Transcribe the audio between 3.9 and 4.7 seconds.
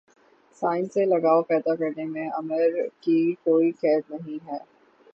نہیں ہے